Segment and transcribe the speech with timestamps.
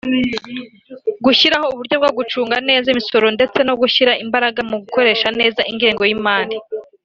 [1.25, 6.55] gushyiraho uburyo bwo gucunga neza imisoro ndetse no gushyira imbaraga mu gukoresha neza ingengo y’imari